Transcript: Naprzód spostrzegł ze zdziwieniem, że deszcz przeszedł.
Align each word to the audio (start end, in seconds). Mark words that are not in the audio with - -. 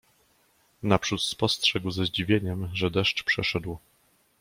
Naprzód 0.83 1.21
spostrzegł 1.23 1.91
ze 1.91 2.05
zdziwieniem, 2.05 2.69
że 2.73 2.91
deszcz 2.91 3.23
przeszedł. 3.23 3.77